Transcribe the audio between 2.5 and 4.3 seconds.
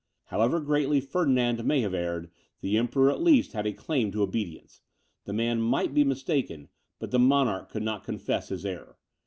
the Emperor at least had a claim to